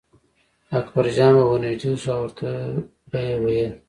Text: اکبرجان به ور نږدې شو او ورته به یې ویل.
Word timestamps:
اکبرجان 0.79 1.33
به 1.37 1.43
ور 1.49 1.59
نږدې 1.65 1.91
شو 2.01 2.09
او 2.15 2.21
ورته 2.25 2.49
به 3.09 3.19
یې 3.27 3.35
ویل. 3.43 3.71